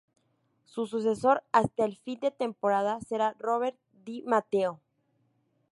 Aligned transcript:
Su 0.65 0.87
sucesor 0.87 1.43
hasta 1.51 1.85
el 1.85 1.95
fin 1.95 2.19
de 2.21 2.31
temporada 2.31 2.99
será 3.01 3.35
Roberto 3.37 3.77
Di 4.03 4.23
Matteo. 4.23 4.81